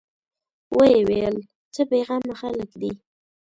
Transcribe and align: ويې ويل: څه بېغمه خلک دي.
ويې 0.77 0.99
ويل: 1.09 1.35
څه 1.73 1.81
بېغمه 1.89 2.33
خلک 2.41 2.69
دي. 2.81 2.91